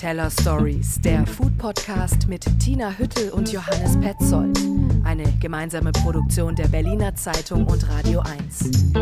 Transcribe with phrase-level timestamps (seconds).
[0.00, 4.58] Teller Stories, der Food Podcast mit Tina Hüttel und Johannes Petzold.
[5.04, 8.94] Eine gemeinsame Produktion der Berliner Zeitung und Radio 1.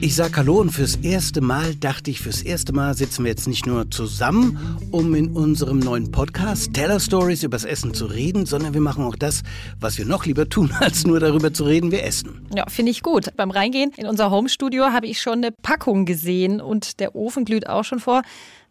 [0.00, 3.46] Ich sag Hallo und fürs erste Mal dachte ich, fürs erste Mal sitzen wir jetzt
[3.46, 4.58] nicht nur zusammen,
[4.90, 9.14] um in unserem neuen Podcast Teller Stories übers Essen zu reden, sondern wir machen auch
[9.14, 9.44] das,
[9.78, 12.48] was wir noch lieber tun, als nur darüber zu reden, wir essen.
[12.52, 13.28] Ja, finde ich gut.
[13.36, 17.68] Beim Reingehen in unser Homestudio habe ich schon eine Packung gesehen und der Ofen glüht
[17.68, 18.22] auch schon vor.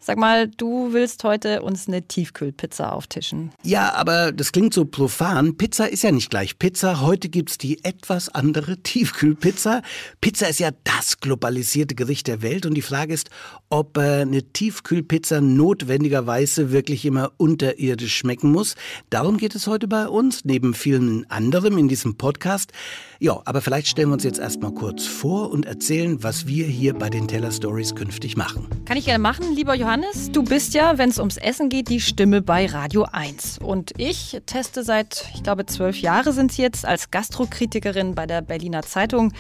[0.02, 3.52] Sag mal, du willst heute uns eine Tiefkühlpizza auftischen.
[3.64, 5.58] Ja, aber das klingt so profan.
[5.58, 7.02] Pizza ist ja nicht gleich Pizza.
[7.02, 9.82] Heute gibt's die etwas andere Tiefkühlpizza.
[10.22, 13.30] Pizza ist ja das globalisierte Gericht der Welt und die Frage ist,
[13.70, 18.76] ob äh, eine Tiefkühlpizza notwendigerweise wirklich immer unterirdisch schmecken muss.
[19.10, 22.72] Darum geht es heute bei uns, neben vielen anderem in diesem Podcast.
[23.22, 26.94] Ja, aber vielleicht stellen wir uns jetzt erstmal kurz vor und erzählen, was wir hier
[26.94, 28.66] bei den Teller Stories künftig machen.
[28.86, 30.32] Kann ich gerne machen, lieber Johannes.
[30.32, 33.58] Du bist ja, wenn es ums Essen geht, die Stimme bei Radio 1.
[33.58, 38.42] Und ich teste seit, ich glaube, zwölf Jahre sind es jetzt, als Gastrokritikerin bei der
[38.42, 39.34] Berliner Zeitung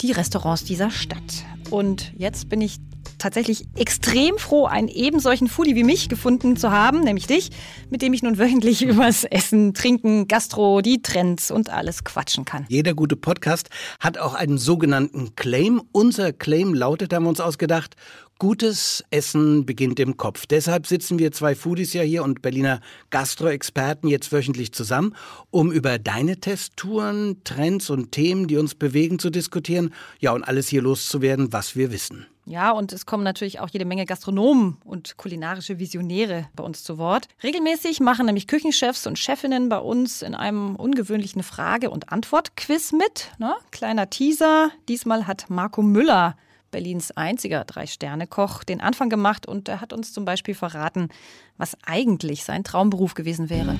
[0.00, 1.44] die Restaurants dieser Stadt.
[1.70, 2.78] Und jetzt bin ich
[3.22, 7.50] tatsächlich extrem froh, einen eben solchen Foodie wie mich gefunden zu haben, nämlich dich,
[7.88, 12.66] mit dem ich nun wöchentlich übers Essen, Trinken, Gastro, die Trends und alles quatschen kann.
[12.68, 15.82] Jeder gute Podcast hat auch einen sogenannten Claim.
[15.92, 17.96] Unser Claim lautet, haben wir uns ausgedacht,
[18.42, 20.46] Gutes Essen beginnt im Kopf.
[20.46, 25.14] Deshalb sitzen wir zwei Foodies ja hier und Berliner Gastro-Experten jetzt wöchentlich zusammen,
[25.52, 29.94] um über deine Testtouren, Trends und Themen, die uns bewegen, zu diskutieren.
[30.18, 32.26] Ja, und alles hier loszuwerden, was wir wissen.
[32.44, 36.98] Ja, und es kommen natürlich auch jede Menge Gastronomen und kulinarische Visionäre bei uns zu
[36.98, 37.28] Wort.
[37.42, 43.30] Regelmäßig machen nämlich Küchenchefs und Chefinnen bei uns in einem ungewöhnlichen Frage- und Antwort-Quiz mit.
[43.38, 43.54] Ne?
[43.70, 44.70] Kleiner Teaser.
[44.88, 46.36] Diesmal hat Marco Müller
[46.72, 51.10] Berlins einziger Drei-Sterne-Koch, den Anfang gemacht und er hat uns zum Beispiel verraten,
[51.58, 53.78] was eigentlich sein Traumberuf gewesen wäre.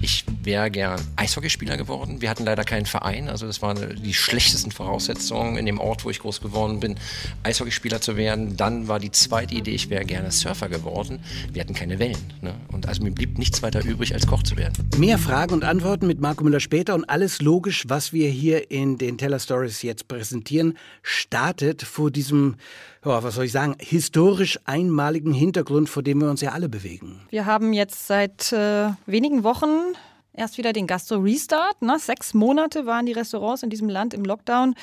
[0.00, 2.22] Ich wäre gern Eishockeyspieler geworden.
[2.22, 6.10] Wir hatten leider keinen Verein, also das waren die schlechtesten Voraussetzungen in dem Ort, wo
[6.10, 6.96] ich groß geworden bin,
[7.42, 8.56] Eishockeyspieler zu werden.
[8.56, 11.20] Dann war die zweite Idee, ich wäre gerne Surfer geworden.
[11.52, 12.32] Wir hatten keine Wellen.
[12.40, 12.54] Ne?
[12.72, 14.88] Und also mir blieb nichts weiter übrig, als Koch zu werden.
[14.96, 18.96] Mehr Fragen und Antworten mit Marco Müller später und alles logisch, was wir hier in
[18.96, 22.56] den Teller Stories jetzt präsentieren, startet vor diesem,
[23.04, 27.20] ja, was soll ich sagen, historisch einmaligen Hintergrund, vor dem wir uns ja alle bewegen.
[27.30, 29.96] Wir haben jetzt seit äh, wenigen Wochen
[30.36, 31.82] erst wieder den Gastro-Restart.
[31.82, 31.98] Ne?
[31.98, 34.74] Sechs Monate waren die Restaurants in diesem Land im Lockdown.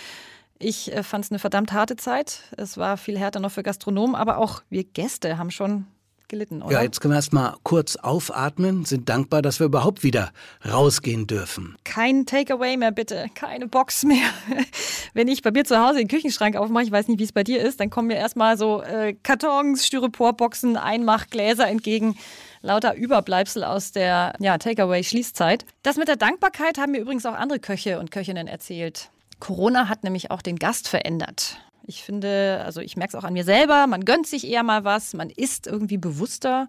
[0.59, 2.40] Ich äh, fand es eine verdammt harte Zeit.
[2.58, 5.86] Es war viel härter noch für Gastronomen, aber auch wir Gäste haben schon
[6.28, 6.73] gelitten, oder?
[6.73, 10.31] Ja, jetzt können wir erst mal kurz aufatmen, sind dankbar, dass wir überhaupt wieder
[10.69, 11.75] rausgehen dürfen.
[11.84, 13.28] Kein Takeaway mehr, bitte.
[13.35, 14.28] Keine Box mehr.
[15.13, 17.44] Wenn ich bei mir zu Hause den Küchenschrank aufmache, ich weiß nicht, wie es bei
[17.44, 22.16] dir ist, dann kommen mir erstmal so äh, Kartons, Styroporboxen, Einmachgläser entgegen
[22.63, 25.66] lauter Überbleibsel aus der ja, Takeaway-Schließzeit.
[25.83, 29.12] Das mit der Dankbarkeit haben mir übrigens auch andere Köche und Köchinnen erzählt.
[29.39, 31.57] Corona hat nämlich auch den Gast verändert.
[31.85, 34.83] Ich finde, also ich merke es auch an mir selber, man gönnt sich eher mal
[34.83, 36.67] was, man isst irgendwie bewusster.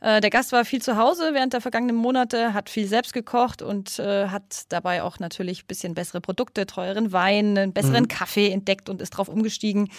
[0.00, 3.62] Äh, der Gast war viel zu Hause während der vergangenen Monate, hat viel selbst gekocht
[3.62, 8.08] und äh, hat dabei auch natürlich ein bisschen bessere Produkte, teuren Wein, einen besseren mhm.
[8.08, 9.90] Kaffee entdeckt und ist drauf umgestiegen.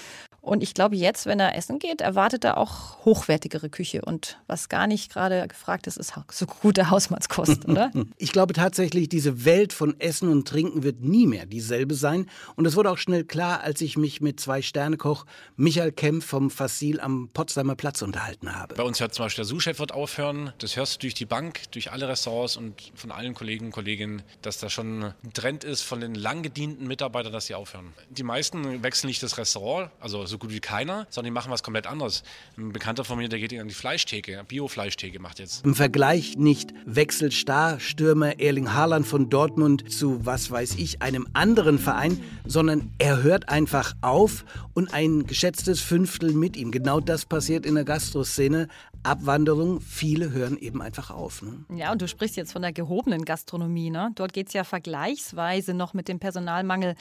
[0.50, 4.02] Und ich glaube, jetzt, wenn er essen geht, erwartet er auch hochwertigere Küche.
[4.02, 7.92] Und was gar nicht gerade gefragt ist, ist so gute Hausmannskost, oder?
[8.18, 12.28] Ich glaube tatsächlich, diese Welt von Essen und Trinken wird nie mehr dieselbe sein.
[12.56, 17.00] Und es wurde auch schnell klar, als ich mich mit Zwei-Sterne-Koch Michael Kempf vom Fassil
[17.00, 18.76] am Potsdamer Platz unterhalten habe.
[18.76, 20.54] Bei uns hört zum Beispiel der Sous-Chef wird aufhören.
[20.58, 24.24] Das hörst du durch die Bank, durch alle Restaurants und von allen Kollegen und Kolleginnen,
[24.42, 27.94] dass da schon ein Trend ist von den lang gedienten Mitarbeitern, dass sie aufhören.
[28.10, 31.64] Die meisten wechseln nicht das Restaurant, also so gut wie keiner, sondern die machen was
[31.64, 32.24] komplett anderes.
[32.58, 35.66] Ein Bekannter von mir, der geht an die Fleischtheke, Bio-Fleischtheke macht jetzt.
[35.66, 42.22] Im Vergleich nicht Wechselstar-Stürmer Erling Haaland von Dortmund zu, was weiß ich, einem anderen Verein,
[42.46, 46.72] sondern er hört einfach auf und ein geschätztes Fünftel mit ihm.
[46.72, 48.68] Genau das passiert in der Gastroszene.
[49.04, 51.42] Abwanderung, viele hören eben einfach auf.
[51.42, 51.64] Ne?
[51.76, 53.90] Ja, und du sprichst jetzt von der gehobenen Gastronomie.
[53.90, 54.12] Ne?
[54.16, 56.96] Dort geht es ja vergleichsweise noch mit dem Personalmangel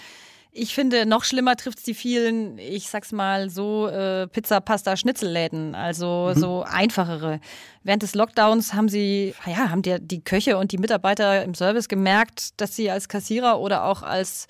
[0.52, 4.96] ich finde, noch schlimmer trifft es die vielen, ich sag's mal so, äh, Pizza, Pasta,
[4.96, 6.38] Schnitzelläden, also mhm.
[6.38, 7.40] so einfachere.
[7.82, 11.88] Während des Lockdowns haben sie, ja, haben die, die Köche und die Mitarbeiter im Service
[11.88, 14.46] gemerkt, dass sie als Kassierer oder auch als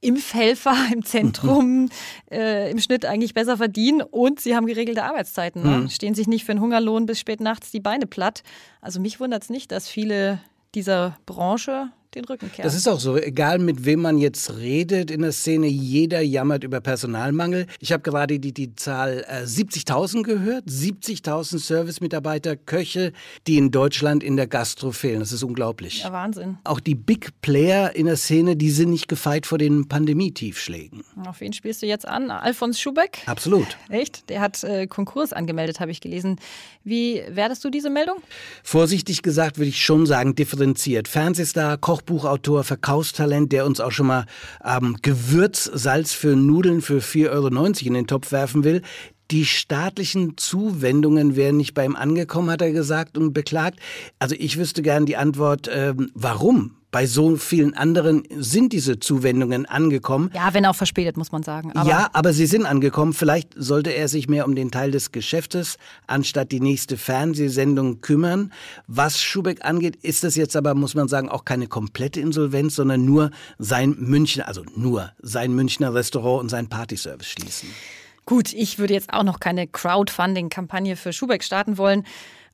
[0.00, 1.88] Impfhelfer im Zentrum
[2.30, 5.62] äh, im Schnitt eigentlich besser verdienen und sie haben geregelte Arbeitszeiten.
[5.62, 5.78] Ne?
[5.78, 5.88] Mhm.
[5.88, 8.42] Stehen sich nicht für einen Hungerlohn bis spät nachts die Beine platt.
[8.80, 10.40] Also mich wundert es nicht, dass viele
[10.74, 12.64] dieser Branche den Rücken kehren.
[12.64, 13.16] Das ist auch so.
[13.16, 17.66] Egal mit wem man jetzt redet in der Szene, jeder jammert über Personalmangel.
[17.80, 20.64] Ich habe gerade die, die Zahl äh, 70.000 gehört.
[20.66, 23.12] 70.000 Servicemitarbeiter, Köche,
[23.46, 25.20] die in Deutschland in der Gastro fehlen.
[25.20, 26.02] Das ist unglaublich.
[26.02, 26.58] Ja, Wahnsinn.
[26.64, 31.04] Auch die Big Player in der Szene, die sind nicht gefeit vor den Pandemietiefschlägen.
[31.26, 32.30] Auf wen spielst du jetzt an?
[32.30, 33.22] Alfons Schubeck?
[33.26, 33.76] Absolut.
[33.88, 34.28] Echt?
[34.30, 36.38] Der hat äh, Konkurs angemeldet, habe ich gelesen.
[36.84, 38.16] Wie wertest du diese Meldung?
[38.62, 41.08] Vorsichtig gesagt würde ich schon sagen, differenziert.
[41.08, 44.26] Fernsehstar, Kochbuchautor, Verkaufstalent, der uns auch schon mal
[44.64, 47.48] ähm, Gewürzsalz für Nudeln für 4,90 Euro
[47.86, 48.82] in den Topf werfen will.
[49.30, 53.80] Die staatlichen Zuwendungen wären nicht bei ihm angekommen, hat er gesagt und beklagt.
[54.18, 56.76] Also ich wüsste gern die Antwort, ähm, warum?
[56.94, 60.30] Bei so vielen anderen sind diese Zuwendungen angekommen.
[60.32, 61.72] Ja, wenn auch verspätet, muss man sagen.
[61.72, 63.14] Aber ja, aber sie sind angekommen.
[63.14, 65.76] Vielleicht sollte er sich mehr um den Teil des Geschäftes
[66.06, 68.52] anstatt die nächste Fernsehsendung kümmern.
[68.86, 73.04] Was Schubeck angeht, ist das jetzt aber, muss man sagen, auch keine komplette Insolvenz, sondern
[73.04, 77.70] nur sein Münchner, also nur sein Münchner Restaurant und sein Partyservice schließen.
[78.26, 82.04] Gut, ich würde jetzt auch noch keine Crowdfunding-Kampagne für Schubeck starten wollen.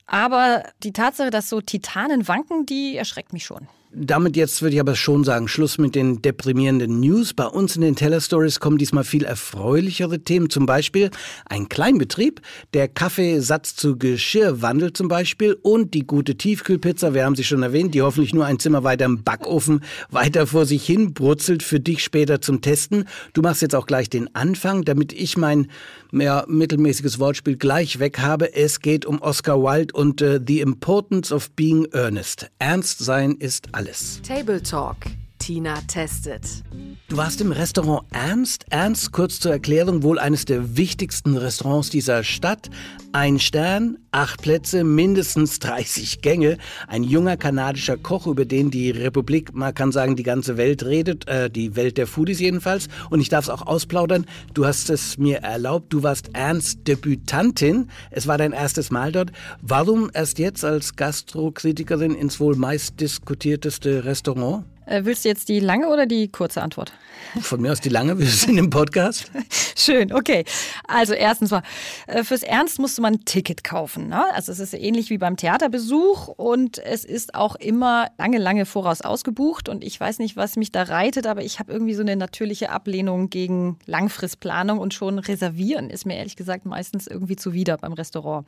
[0.06, 3.68] Aber die Tatsache, dass so Titanen wanken, die erschreckt mich schon.
[3.92, 7.34] Damit jetzt würde ich aber schon sagen, Schluss mit den deprimierenden News.
[7.34, 10.48] Bei uns in den Teller Stories kommen diesmal viel erfreulichere Themen.
[10.48, 11.10] Zum Beispiel
[11.46, 12.40] ein Kleinbetrieb,
[12.72, 17.64] der Kaffeesatz zu Geschirr wandelt zum Beispiel und die gute Tiefkühlpizza, wir haben sie schon
[17.64, 21.80] erwähnt, die hoffentlich nur ein Zimmer weiter im Backofen weiter vor sich hin brutzelt für
[21.80, 23.08] dich später zum Testen.
[23.32, 25.66] Du machst jetzt auch gleich den Anfang, damit ich mein
[26.12, 28.54] mehr mittelmäßiges Wortspiel gleich weg habe.
[28.54, 32.50] Es geht um Oscar Wilde und uh, The Importance of Being Earnest.
[32.60, 33.79] Ernst sein ist alles.
[34.22, 35.06] Table Talk.
[35.40, 36.62] Tina testet.
[37.08, 38.66] Du warst im Restaurant Ernst.
[38.70, 42.70] Ernst, kurz zur Erklärung, wohl eines der wichtigsten Restaurants dieser Stadt.
[43.12, 46.58] Ein Stern, acht Plätze, mindestens 30 Gänge.
[46.86, 51.26] Ein junger kanadischer Koch, über den die Republik, man kann sagen, die ganze Welt redet,
[51.26, 52.86] äh, die Welt der Foodies jedenfalls.
[53.08, 54.26] Und ich darf es auch ausplaudern.
[54.54, 55.92] Du hast es mir erlaubt.
[55.92, 57.88] Du warst Ernst Debütantin.
[58.10, 59.32] Es war dein erstes Mal dort.
[59.62, 64.64] Warum erst jetzt als Gastrokritikerin ins wohl meistdiskutierteste Restaurant?
[64.90, 66.92] Äh, willst du jetzt die lange oder die kurze Antwort?
[67.40, 69.30] Von mir aus die lange, wir sind im Podcast.
[69.76, 70.44] Schön, okay.
[70.88, 71.62] Also erstens mal,
[72.08, 74.08] äh, fürs Ernst musste man ein Ticket kaufen.
[74.08, 74.20] Ne?
[74.34, 79.00] Also es ist ähnlich wie beim Theaterbesuch und es ist auch immer lange, lange voraus
[79.00, 79.68] ausgebucht.
[79.68, 82.70] Und ich weiß nicht, was mich da reitet, aber ich habe irgendwie so eine natürliche
[82.70, 88.44] Ablehnung gegen Langfristplanung und schon reservieren ist mir ehrlich gesagt meistens irgendwie zuwider beim Restaurant.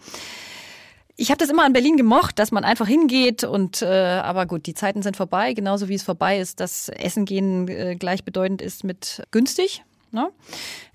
[1.16, 4.66] Ich habe das immer in Berlin gemocht, dass man einfach hingeht und äh, aber gut,
[4.66, 8.82] die Zeiten sind vorbei, genauso wie es vorbei ist, dass Essen gehen äh, gleichbedeutend ist
[8.82, 9.84] mit günstig.
[10.10, 10.30] Ne?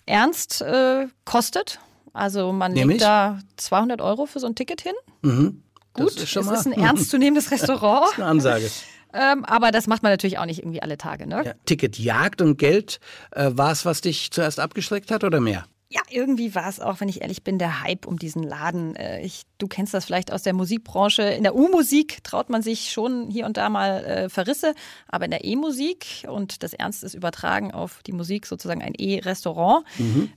[0.05, 1.79] Ernst äh, kostet,
[2.13, 2.97] also man Nämlich?
[2.99, 4.93] legt da 200 Euro für so ein Ticket hin.
[5.21, 5.61] Mhm.
[5.93, 8.71] Gut, ist schon es mal- ist ein ernstzunehmendes Restaurant, Das ist eine Ansage.
[9.13, 11.27] ähm, aber das macht man natürlich auch nicht irgendwie alle Tage.
[11.27, 11.43] Ne?
[11.45, 12.99] Ja, Ticket, Jagd und Geld,
[13.31, 15.65] äh, war es, was dich zuerst abgeschreckt hat oder mehr?
[15.89, 18.95] Ja, irgendwie war es auch, wenn ich ehrlich bin, der Hype um diesen Laden.
[18.97, 21.21] Äh, Ich, du kennst das vielleicht aus der Musikbranche.
[21.23, 24.73] In der U-Musik traut man sich schon hier und da mal äh, Verrisse,
[25.07, 29.85] aber in der E-Musik und das Ernst ist übertragen auf die Musik, sozusagen ein E-Restaurant,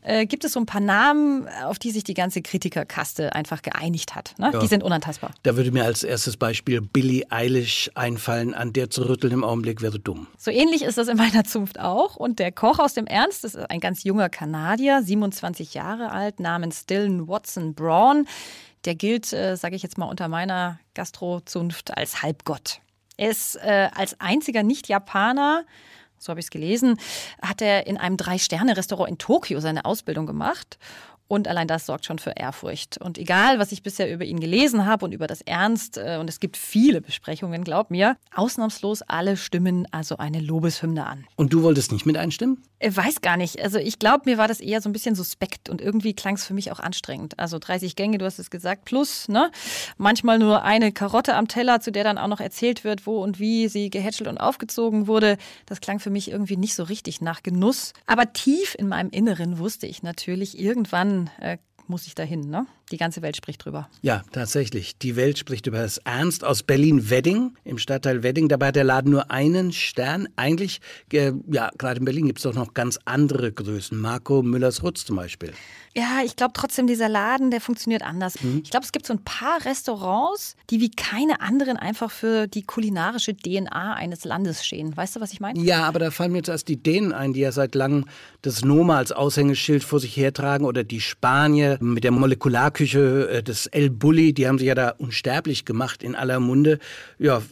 [0.03, 4.15] äh, gibt es so ein paar Namen, auf die sich die ganze Kritikerkaste einfach geeinigt
[4.15, 4.35] hat.
[4.39, 4.51] Ne?
[4.53, 4.61] Ja.
[4.61, 5.33] Die sind unantastbar.
[5.43, 9.83] Da würde mir als erstes Beispiel Billie Eilish einfallen, an der zu rütteln im Augenblick
[9.83, 10.29] wäre dumm.
[10.39, 12.15] So ähnlich ist das in meiner Zunft auch.
[12.15, 15.40] Und der Koch aus dem Ernst, das ist ein ganz junger Kanadier, 27
[15.75, 18.27] Jahre alt, namens Dylan Watson Braun.
[18.85, 22.81] Der gilt, äh, sage ich jetzt mal, unter meiner Gastrozunft als Halbgott.
[23.17, 25.65] Er ist äh, als einziger Nicht-Japaner,
[26.19, 26.99] so habe ich es gelesen,
[27.43, 30.79] hat er in einem Drei-Sterne-Restaurant in Tokio seine Ausbildung gemacht.
[31.31, 32.99] Und allein das sorgt schon für Ehrfurcht.
[32.99, 36.29] Und egal, was ich bisher über ihn gelesen habe und über das Ernst, äh, und
[36.29, 41.29] es gibt viele Besprechungen, glaub mir, ausnahmslos alle stimmen also eine Lobeshymne an.
[41.37, 42.61] Und du wolltest nicht mit einstimmen?
[42.81, 43.63] Ich weiß gar nicht.
[43.63, 46.45] Also ich glaube, mir war das eher so ein bisschen suspekt und irgendwie klang es
[46.45, 47.39] für mich auch anstrengend.
[47.39, 49.53] Also 30 Gänge, du hast es gesagt, plus, ne?
[49.99, 53.39] Manchmal nur eine Karotte am Teller, zu der dann auch noch erzählt wird, wo und
[53.39, 55.37] wie sie gehätschelt und aufgezogen wurde.
[55.67, 57.93] Das klang für mich irgendwie nicht so richtig nach Genuss.
[58.07, 61.59] Aber tief in meinem Inneren wusste ich natürlich, irgendwann äh,
[61.91, 62.67] muss ich dahin, ne?
[62.91, 63.89] Die ganze Welt spricht drüber.
[64.03, 64.97] Ja, tatsächlich.
[64.99, 68.49] Die Welt spricht über das Ernst aus Berlin-Wedding, im Stadtteil Wedding.
[68.49, 70.29] Dabei hat der Laden nur einen Stern.
[70.37, 70.81] Eigentlich,
[71.13, 73.99] äh, ja, gerade in Berlin gibt es doch noch ganz andere Größen.
[73.99, 75.53] Marco Müllers-Rutz zum Beispiel.
[75.95, 78.41] Ja, ich glaube trotzdem, dieser Laden, der funktioniert anders.
[78.43, 78.61] Mhm.
[78.63, 82.63] Ich glaube, es gibt so ein paar Restaurants, die wie keine anderen einfach für die
[82.63, 84.97] kulinarische DNA eines Landes stehen.
[84.97, 85.61] Weißt du, was ich meine?
[85.61, 88.05] Ja, aber da fallen mir jetzt erst die Dänen ein, die ja seit langem
[88.43, 93.67] das Noma als Aushängeschild vor sich hertragen oder die Spanier, mit der Molekularküche äh, des
[93.67, 96.79] El Bulli, die haben sich ja da unsterblich gemacht in aller Munde.
[97.19, 97.43] Ja,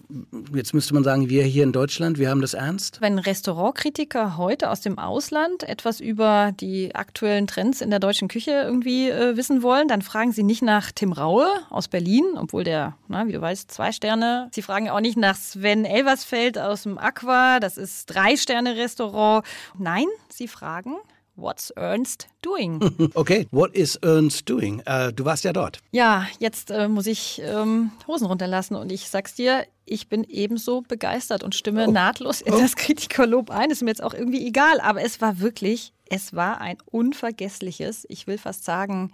[0.54, 3.00] jetzt müsste man sagen, wir hier in Deutschland, wir haben das ernst.
[3.00, 8.50] Wenn Restaurantkritiker heute aus dem Ausland etwas über die aktuellen Trends in der deutschen Küche
[8.50, 12.96] irgendwie äh, wissen wollen, dann fragen sie nicht nach Tim Raue aus Berlin, obwohl der,
[13.08, 14.50] na, wie du weißt, zwei Sterne.
[14.52, 19.44] Sie fragen auch nicht nach Sven Elversfeld aus dem Aqua, das ist drei Sterne Restaurant.
[19.78, 20.94] Nein, sie fragen
[21.38, 22.80] What's Ernst doing?
[23.14, 24.82] Okay, what is Ernst doing?
[24.88, 25.78] Uh, du warst ja dort.
[25.92, 30.80] Ja, jetzt äh, muss ich ähm, Hosen runterlassen und ich sag's dir, ich bin ebenso
[30.80, 31.92] begeistert und stimme oh.
[31.92, 32.58] nahtlos in oh.
[32.58, 33.70] das Kritikerlob ein.
[33.70, 38.26] Ist mir jetzt auch irgendwie egal, aber es war wirklich, es war ein unvergessliches, ich
[38.26, 39.12] will fast sagen,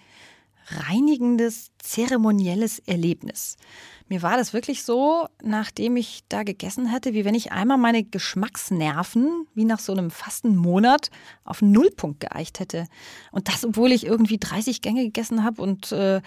[0.69, 3.57] reinigendes, zeremonielles Erlebnis.
[4.09, 8.05] Mir war das wirklich so, nachdem ich da gegessen hatte, wie wenn ich einmal meine
[8.05, 11.11] Geschmacksnerven, wie nach so einem fasten Monat,
[11.45, 12.87] auf Nullpunkt geeicht hätte.
[13.33, 16.21] Und das, obwohl ich irgendwie 30 Gänge gegessen habe und äh,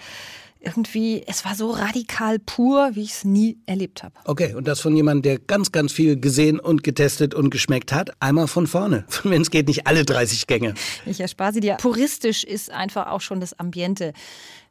[0.60, 4.14] irgendwie, es war so radikal pur, wie ich es nie erlebt habe.
[4.24, 8.10] Okay, und das von jemandem, der ganz, ganz viel gesehen und getestet und geschmeckt hat.
[8.20, 9.04] Einmal von vorne.
[9.22, 10.74] Wenn es geht, nicht alle 30 Gänge.
[11.06, 11.76] Ich erspare sie dir.
[11.76, 14.12] Puristisch ist einfach auch schon das Ambiente.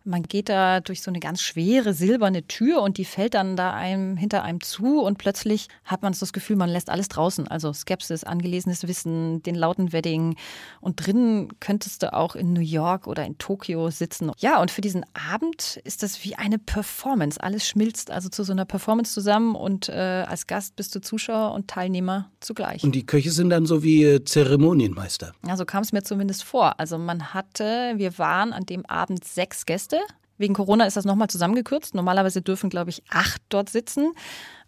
[0.08, 3.74] Man geht da durch so eine ganz schwere silberne Tür und die fällt dann da
[3.74, 7.48] einem hinter einem zu und plötzlich hat man so das Gefühl, man lässt alles draußen.
[7.50, 10.38] Also Skepsis, angelesenes Wissen, den lauten Wedding.
[10.80, 14.32] Und drinnen könntest du auch in New York oder in Tokio sitzen.
[14.38, 17.42] Ja, und für diesen Abend ist das wie eine Performance.
[17.44, 21.54] Alles schmilzt also zu so einer Performance zusammen und äh, als Gast bist du Zuschauer
[21.54, 22.82] und Teilnehmer zugleich.
[22.84, 25.34] Und die Köche sind dann so wie äh, Zeremonienmeister.
[25.46, 26.80] Ja, so kam es mir zumindest vor.
[26.80, 29.97] Also man hatte, wir waren an dem Abend sechs Gäste
[30.38, 31.96] Wegen Corona ist das nochmal zusammengekürzt.
[31.96, 34.12] Normalerweise dürfen, glaube ich, acht dort sitzen.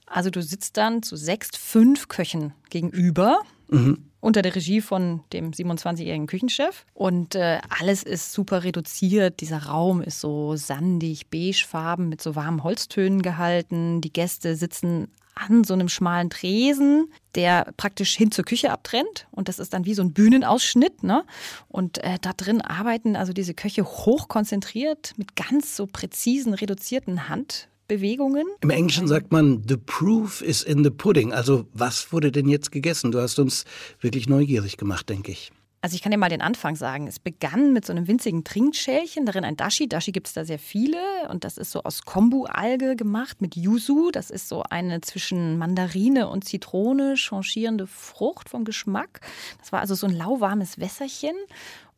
[0.05, 3.41] Also du sitzt dann zu sechs, fünf Köchen gegenüber.
[3.67, 4.05] Mhm.
[4.21, 6.85] Unter der Regie von dem 27-jährigen Küchenchef.
[6.93, 9.39] Und äh, alles ist super reduziert.
[9.39, 14.01] Dieser Raum ist so sandig, beigefarben mit so warmen Holztönen gehalten.
[14.01, 19.27] Die Gäste sitzen an so einem schmalen Tresen, der praktisch hin zur Küche abtrennt.
[19.31, 21.03] Und das ist dann wie so ein Bühnenausschnitt.
[21.03, 21.23] Ne?
[21.67, 28.45] Und äh, da drin arbeiten also diese Köche hochkonzentriert mit ganz so präzisen, reduzierten Handbewegungen.
[28.61, 31.33] Im Englischen sagt man, the proof is in the pudding.
[31.33, 33.11] Also was wurde denn jetzt gegessen?
[33.11, 33.65] Du hast uns
[34.01, 35.51] wirklich neugierig gemacht, denke ich.
[35.81, 37.07] Also ich kann dir mal den Anfang sagen.
[37.07, 39.87] Es begann mit so einem winzigen Trinkschälchen, darin ein Dashi.
[39.87, 40.97] Dashi gibt es da sehr viele
[41.29, 44.11] und das ist so aus Kombu-Alge gemacht mit Yuzu.
[44.11, 49.21] Das ist so eine zwischen Mandarine und Zitrone changierende Frucht vom Geschmack.
[49.59, 51.35] Das war also so ein lauwarmes Wässerchen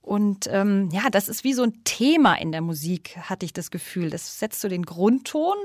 [0.01, 3.69] und ähm, ja, das ist wie so ein Thema in der Musik, hatte ich das
[3.69, 4.09] Gefühl.
[4.09, 5.55] Das setzt so den Grundton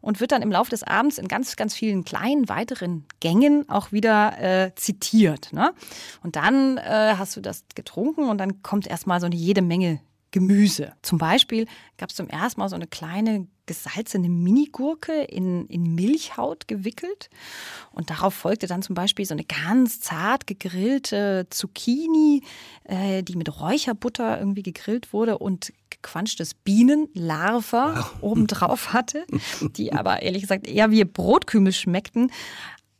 [0.00, 3.92] und wird dann im Laufe des Abends in ganz, ganz vielen kleinen weiteren Gängen auch
[3.92, 5.52] wieder äh, zitiert.
[5.52, 5.72] Ne?
[6.24, 10.00] Und dann äh, hast du das getrunken und dann kommt erstmal so eine jede Menge
[10.34, 10.94] Gemüse.
[11.00, 16.66] Zum Beispiel gab es zum ersten Mal so eine kleine gesalzene Minigurke in, in Milchhaut
[16.66, 17.30] gewickelt.
[17.92, 22.42] Und darauf folgte dann zum Beispiel so eine ganz zart gegrillte Zucchini,
[22.82, 28.14] äh, die mit Räucherbutter irgendwie gegrillt wurde und gequanschtes Bienenlarva wow.
[28.20, 29.24] obendrauf hatte,
[29.76, 32.32] die aber ehrlich gesagt eher wie Brotkümel schmeckten.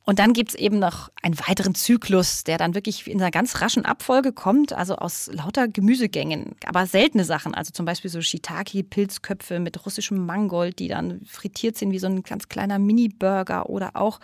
[0.07, 3.87] Und dann gibt's eben noch einen weiteren Zyklus, der dann wirklich in einer ganz raschen
[3.87, 9.85] Abfolge kommt, also aus lauter Gemüsegängen, aber seltene Sachen, also zum Beispiel so Shiitake-Pilzköpfe mit
[9.87, 14.21] russischem Mangold, die dann frittiert sind wie so ein ganz kleiner Mini-Burger oder auch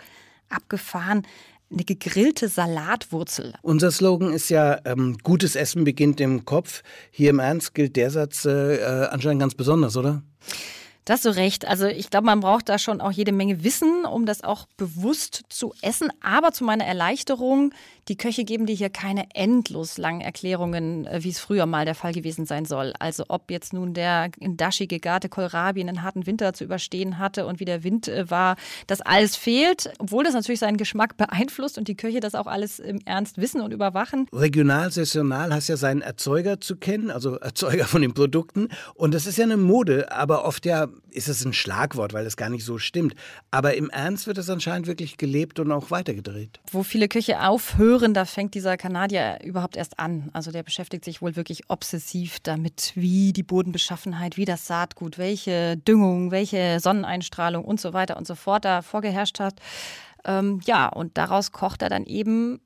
[0.49, 1.23] abgefahren
[1.71, 3.53] eine gegrillte Salatwurzel.
[3.61, 6.83] Unser Slogan ist ja, ähm, gutes Essen beginnt im Kopf.
[7.11, 10.21] Hier im Ernst gilt der Satz äh, äh anscheinend ganz besonders, oder?
[11.05, 11.67] Das hast du recht.
[11.67, 15.43] Also ich glaube, man braucht da schon auch jede Menge Wissen, um das auch bewusst
[15.49, 16.09] zu essen.
[16.21, 17.73] Aber zu meiner Erleichterung,
[18.07, 21.95] die Köche geben dir hier keine endlos langen Erklärungen, äh, wie es früher mal der
[21.95, 22.93] Fall gewesen sein soll.
[22.99, 27.45] Also ob jetzt nun der in Dashi gegarte Kohlrabi einen harten Winter zu überstehen hatte
[27.45, 28.55] und wie der Wind äh, war,
[28.87, 32.79] das alles fehlt, obwohl das natürlich seinen Geschmack beeinflusst und die Köche das auch alles
[32.79, 34.27] im Ernst wissen und überwachen.
[34.33, 38.69] Regional, saisonal hast ja seinen Erzeuger zu kennen, also Erzeuger von den Produkten.
[38.95, 42.37] Und das ist ja eine Mode, aber oft ja ist es ein Schlagwort, weil das
[42.37, 43.15] gar nicht so stimmt.
[43.51, 46.59] Aber im Ernst wird es anscheinend wirklich gelebt und auch weitergedreht.
[46.71, 50.29] Wo viele Köche aufhören, da fängt dieser Kanadier überhaupt erst an.
[50.33, 55.77] Also der beschäftigt sich wohl wirklich obsessiv damit, wie die Bodenbeschaffenheit, wie das Saatgut, welche
[55.77, 59.55] Düngung, welche Sonneneinstrahlung und so weiter und so fort da vorgeherrscht hat.
[60.25, 62.59] Ähm, ja, und daraus kocht er dann eben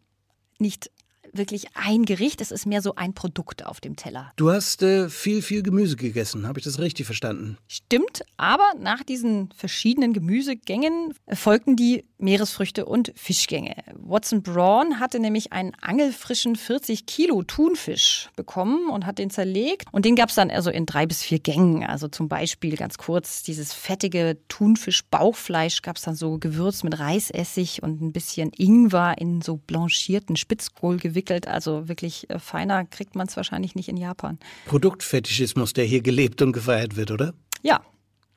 [0.58, 0.89] nicht
[1.38, 4.32] wirklich ein Gericht, es ist mehr so ein Produkt auf dem Teller.
[4.36, 7.58] Du hast äh, viel, viel Gemüse gegessen, habe ich das richtig verstanden?
[7.68, 13.75] Stimmt, aber nach diesen verschiedenen Gemüsegängen folgten die Meeresfrüchte und Fischgänge.
[13.93, 19.88] Watson Braun hatte nämlich einen angelfrischen 40 Kilo Thunfisch bekommen und hat den zerlegt.
[19.91, 21.84] Und den gab es dann also in drei bis vier Gängen.
[21.84, 27.84] Also zum Beispiel ganz kurz dieses fettige Thunfisch-Bauchfleisch gab es dann so gewürzt mit Reisessig
[27.84, 31.48] und ein bisschen Ingwer in so blanchierten Spitzkohl gewickelt.
[31.48, 34.39] Also wirklich äh, feiner kriegt man es wahrscheinlich nicht in Japan.
[34.65, 37.34] Produktfetischismus, der hier gelebt und gefeiert wird, oder?
[37.62, 37.81] Ja,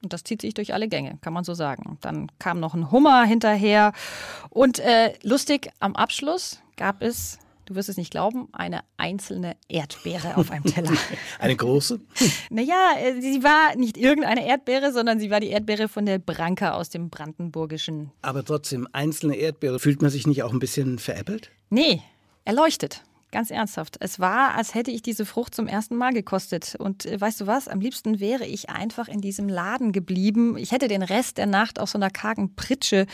[0.03, 1.99] und das zieht sich durch alle Gänge, kann man so sagen.
[2.01, 3.93] Dann kam noch ein Hummer hinterher.
[4.51, 10.37] Und äh, lustig, am Abschluss gab es, du wirst es nicht glauben, eine einzelne Erdbeere
[10.37, 10.93] auf einem Teller.
[11.41, 12.01] eine große?
[12.51, 16.73] Naja, äh, sie war nicht irgendeine Erdbeere, sondern sie war die Erdbeere von der Branka
[16.73, 18.13] aus dem Brandenburgischen.
[18.23, 21.51] Aber trotzdem, einzelne Erdbeere, fühlt man sich nicht auch ein bisschen veräppelt?
[21.71, 22.03] Nee,
[22.45, 23.03] erleuchtet.
[23.31, 23.99] Ganz ernsthaft.
[24.01, 26.77] Es war, als hätte ich diese Frucht zum ersten Mal gekostet.
[26.79, 27.69] Und äh, weißt du was?
[27.69, 30.57] Am liebsten wäre ich einfach in diesem Laden geblieben.
[30.57, 33.07] Ich hätte den Rest der Nacht auf so einer kargen Pritsche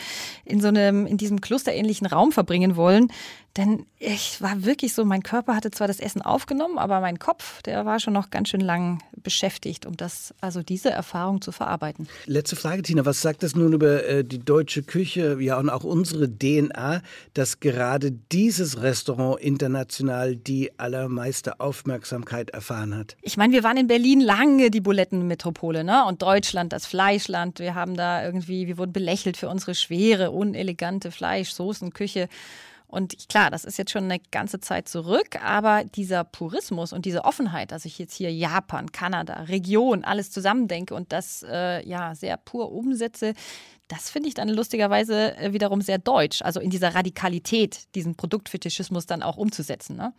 [0.45, 3.09] in so einem, in diesem klosterähnlichen Raum verbringen wollen.
[3.57, 7.61] Denn ich war wirklich so, mein Körper hatte zwar das Essen aufgenommen, aber mein Kopf,
[7.61, 12.09] der war schon noch ganz schön lang beschäftigt, um das, also diese Erfahrung zu verarbeiten.
[12.25, 13.05] Letzte Frage, Tina.
[13.05, 17.01] Was sagt das nun über äh, die deutsche Küche, ja, und auch unsere DNA,
[17.33, 20.04] dass gerade dieses Restaurant international
[20.35, 23.15] die allermeiste Aufmerksamkeit erfahren hat?
[23.21, 26.05] Ich meine, wir waren in Berlin lange die Bulettenmetropole, ne?
[26.05, 27.59] Und Deutschland das Fleischland.
[27.59, 32.27] Wir haben da irgendwie, wir wurden belächelt für unsere schwere, unelegante Fleisch-Soßenküche.
[32.87, 37.25] Und klar, das ist jetzt schon eine ganze Zeit zurück, aber dieser Purismus und diese
[37.25, 42.37] Offenheit, dass ich jetzt hier Japan, Kanada, Region, alles zusammendenke und das äh, ja sehr
[42.37, 43.33] pur umsetze,
[43.87, 46.41] das finde ich dann lustigerweise äh, wiederum sehr deutsch.
[46.41, 49.95] Also in dieser Radikalität, diesen Produktfetischismus dann auch umzusetzen.
[49.95, 50.13] Ne?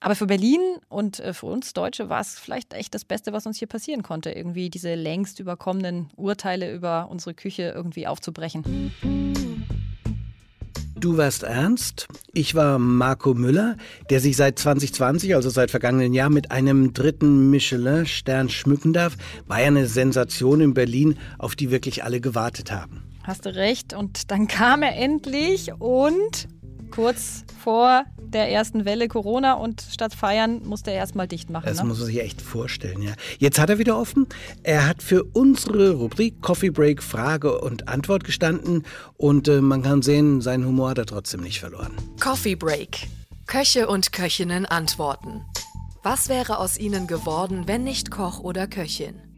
[0.00, 3.46] Aber für Berlin und äh, für uns Deutsche war es vielleicht echt das Beste, was
[3.46, 8.92] uns hier passieren konnte, irgendwie diese längst überkommenen Urteile über unsere Küche irgendwie aufzubrechen.
[11.02, 13.76] Du warst Ernst, ich war Marco Müller,
[14.08, 19.16] der sich seit 2020, also seit vergangenen Jahr, mit einem dritten Michelin-Stern schmücken darf.
[19.48, 23.02] War ja eine Sensation in Berlin, auf die wirklich alle gewartet haben.
[23.24, 23.94] Hast du recht.
[23.94, 26.46] Und dann kam er endlich und
[26.92, 31.66] kurz vor der ersten Welle Corona und statt feiern musste er erstmal dicht machen.
[31.66, 31.84] Das ne?
[31.84, 33.12] muss man sich echt vorstellen, ja.
[33.38, 34.26] Jetzt hat er wieder offen.
[34.62, 38.84] Er hat für unsere Rubrik Coffee Break Frage und Antwort gestanden
[39.16, 41.92] und äh, man kann sehen, sein Humor hat er trotzdem nicht verloren.
[42.20, 43.08] Coffee Break.
[43.46, 45.44] Köche und Köchinnen antworten.
[46.02, 49.31] Was wäre aus ihnen geworden, wenn nicht Koch oder Köchin?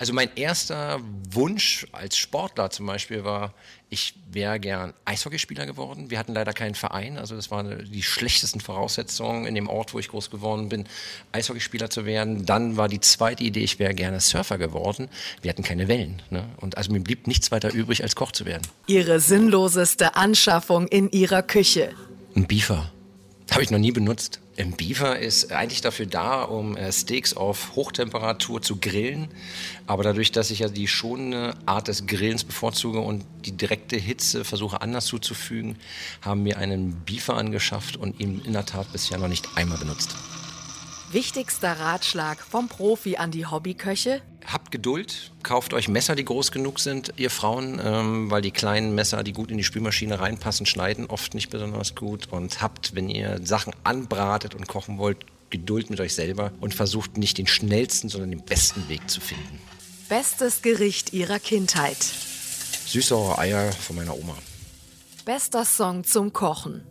[0.00, 0.98] Also mein erster
[1.30, 3.52] Wunsch als Sportler zum Beispiel war,
[3.90, 6.10] ich wäre gern Eishockeyspieler geworden.
[6.10, 9.98] Wir hatten leider keinen Verein, also das waren die schlechtesten Voraussetzungen in dem Ort, wo
[9.98, 10.86] ich groß geworden bin,
[11.32, 12.46] Eishockeyspieler zu werden.
[12.46, 15.10] Dann war die zweite Idee, ich wäre gerne Surfer geworden.
[15.42, 16.22] Wir hatten keine Wellen.
[16.30, 16.48] Ne?
[16.56, 18.62] Und also mir blieb nichts weiter übrig, als Koch zu werden.
[18.86, 21.92] Ihre sinnloseste Anschaffung in ihrer Küche.
[22.34, 22.90] Ein Beefer.
[23.50, 24.40] Habe ich noch nie benutzt.
[24.60, 29.28] Ein Beaver ist eigentlich dafür da, um äh, Steaks auf Hochtemperatur zu grillen.
[29.86, 34.44] Aber dadurch, dass ich ja die schonende Art des Grillens bevorzuge und die direkte Hitze
[34.44, 35.76] versuche anders zuzufügen,
[36.20, 40.14] haben wir einen Beaver angeschafft und ihn in der Tat bisher noch nicht einmal benutzt.
[41.10, 44.20] Wichtigster Ratschlag vom Profi an die Hobbyköche?
[44.46, 48.94] Habt Geduld, kauft euch Messer, die groß genug sind, ihr Frauen, ähm, weil die kleinen
[48.94, 52.28] Messer, die gut in die Spülmaschine reinpassen, schneiden oft nicht besonders gut.
[52.30, 55.18] Und habt, wenn ihr Sachen anbratet und kochen wollt,
[55.50, 59.60] Geduld mit euch selber und versucht nicht den schnellsten, sondern den besten Weg zu finden.
[60.08, 61.98] Bestes Gericht ihrer Kindheit.
[62.86, 64.36] Süßsaure Eier von meiner Oma.
[65.24, 66.82] Bester Song zum Kochen.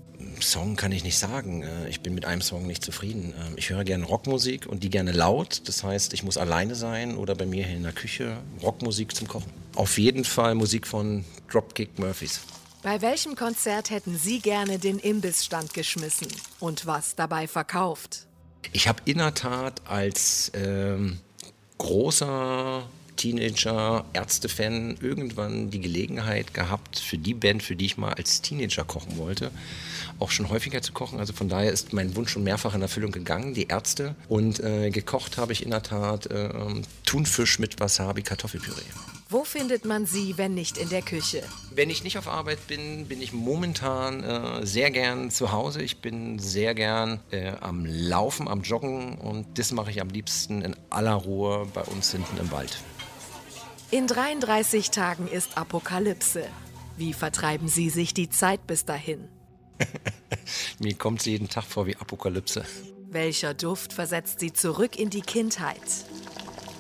[0.41, 1.63] Song kann ich nicht sagen.
[1.63, 3.33] Äh, ich bin mit einem Song nicht zufrieden.
[3.39, 5.61] Ähm, ich höre gerne Rockmusik und die gerne laut.
[5.67, 9.27] Das heißt, ich muss alleine sein oder bei mir hier in der Küche Rockmusik zum
[9.27, 9.51] Kochen.
[9.75, 12.41] Auf jeden Fall Musik von Dropkick Murphys.
[12.81, 16.27] Bei welchem Konzert hätten Sie gerne den Imbissstand geschmissen
[16.59, 18.25] und was dabei verkauft?
[18.71, 21.19] Ich habe in der Tat als ähm,
[21.77, 22.83] großer
[23.19, 28.85] Teenager, Ärztefan irgendwann die Gelegenheit gehabt, für die Band, für die ich mal als Teenager
[28.85, 29.51] kochen wollte,
[30.19, 31.19] auch schon häufiger zu kochen.
[31.19, 34.15] Also von daher ist mein Wunsch schon mehrfach in Erfüllung gegangen, die Ärzte.
[34.29, 36.49] Und äh, gekocht habe ich in der Tat äh,
[37.05, 38.85] Thunfisch mit Wasabi Kartoffelpüree.
[39.27, 41.43] Wo findet man Sie, wenn nicht in der Küche?
[41.75, 45.81] Wenn ich nicht auf Arbeit bin, bin ich momentan äh, sehr gern zu Hause.
[45.81, 50.61] Ich bin sehr gern äh, am Laufen, am Joggen und das mache ich am liebsten
[50.61, 52.77] in aller Ruhe bei uns hinten im Wald.
[53.91, 56.43] In 33 Tagen ist Apokalypse.
[56.95, 59.27] Wie vertreiben Sie sich die Zeit bis dahin?
[60.79, 62.63] Mir kommt sie jeden Tag vor wie Apokalypse.
[63.09, 65.81] Welcher Duft versetzt sie zurück in die Kindheit?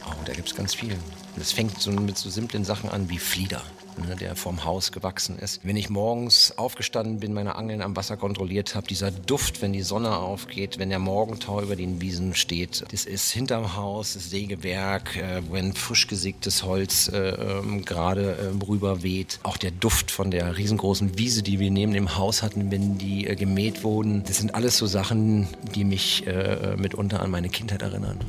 [0.05, 0.95] Oh, da gibt es ganz viel.
[1.35, 3.63] Das fängt so mit so simplen Sachen an wie Flieder
[4.07, 5.61] ne, der vorm Haus gewachsen ist.
[5.63, 9.81] Wenn ich morgens aufgestanden bin, meine Angeln am Wasser kontrolliert habe, dieser Duft, wenn die
[9.81, 15.17] Sonne aufgeht, wenn der Morgentau über den Wiesen steht, das ist hinterm Haus, das Sägewerk,
[15.17, 19.39] äh, wenn frisch gesägtes Holz äh, ähm, gerade äh, rüber weht.
[19.43, 23.27] Auch der Duft von der riesengroßen Wiese, die wir neben dem Haus hatten, wenn die
[23.27, 24.23] äh, gemäht wurden.
[24.23, 28.19] Das sind alles so Sachen, die mich äh, mitunter an meine Kindheit erinnern.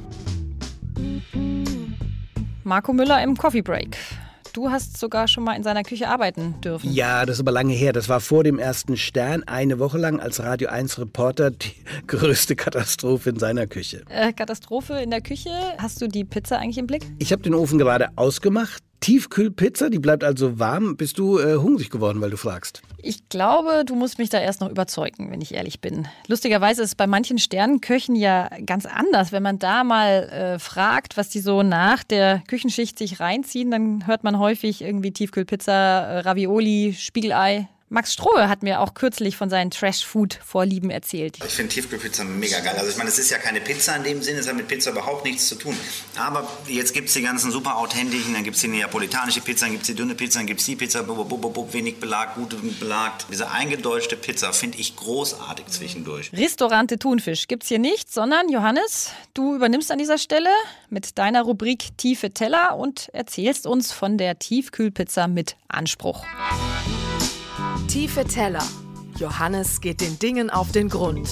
[2.65, 3.97] Marco Müller im Coffee Break.
[4.53, 6.91] Du hast sogar schon mal in seiner Küche arbeiten dürfen.
[6.93, 7.93] Ja, das ist aber lange her.
[7.93, 11.73] Das war vor dem ersten Stern, eine Woche lang als Radio 1 Reporter die
[12.07, 14.03] größte Katastrophe in seiner Küche.
[14.09, 15.51] Äh, Katastrophe in der Küche?
[15.79, 17.03] Hast du die Pizza eigentlich im Blick?
[17.19, 18.83] Ich habe den Ofen gerade ausgemacht.
[19.01, 20.97] Tiefkühlpizza, die bleibt also warm.
[20.97, 22.83] Bist du äh, hungrig geworden, weil du fragst?
[23.03, 26.07] Ich glaube, du musst mich da erst noch überzeugen, wenn ich ehrlich bin.
[26.29, 29.33] Lustigerweise ist es bei manchen Sternenköchen ja ganz anders.
[29.33, 34.07] Wenn man da mal äh, fragt, was die so nach der Küchenschicht sich reinziehen, dann
[34.07, 37.69] hört man häufig irgendwie Tiefkühlpizza, äh, Ravioli, Spiegelei.
[37.93, 41.39] Max Strohe hat mir auch kürzlich von seinen Trash-Food-Vorlieben erzählt.
[41.45, 42.77] Ich finde Tiefkühlpizza mega geil.
[42.79, 44.93] Also ich meine, es ist ja keine Pizza in dem Sinne, es hat mit Pizza
[44.93, 45.77] überhaupt nichts zu tun.
[46.17, 49.73] Aber jetzt gibt es die ganzen super authentischen, dann gibt es die neapolitanische Pizza, dann
[49.73, 52.37] gibt es die dünne Pizza, dann gibt es die Pizza, bub, bub, bub, wenig Belag,
[52.37, 53.27] gut belagt.
[53.29, 56.31] Diese eingedeutschte Pizza finde ich großartig zwischendurch.
[56.33, 60.51] Restaurante Thunfisch gibt es hier nicht, sondern Johannes, du übernimmst an dieser Stelle
[60.91, 66.25] mit deiner Rubrik Tiefe Teller und erzählst uns von der Tiefkühlpizza mit Anspruch.
[67.91, 68.63] Tiefe Teller.
[69.19, 71.29] Johannes geht den Dingen auf den Grund.